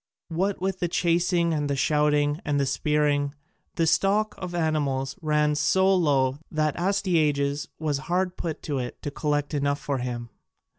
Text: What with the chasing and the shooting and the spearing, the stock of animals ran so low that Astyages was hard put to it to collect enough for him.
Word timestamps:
What 0.29 0.59
with 0.59 0.79
the 0.79 0.87
chasing 0.87 1.53
and 1.53 1.69
the 1.69 1.75
shooting 1.75 2.39
and 2.43 2.59
the 2.59 2.65
spearing, 2.65 3.35
the 3.75 3.85
stock 3.85 4.33
of 4.39 4.55
animals 4.55 5.15
ran 5.21 5.53
so 5.53 5.93
low 5.93 6.39
that 6.49 6.75
Astyages 6.75 7.67
was 7.77 7.99
hard 8.09 8.35
put 8.35 8.63
to 8.63 8.79
it 8.79 8.99
to 9.03 9.11
collect 9.11 9.53
enough 9.53 9.79
for 9.79 9.99
him. 9.99 10.31